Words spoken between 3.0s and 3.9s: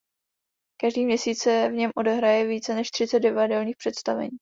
divadelních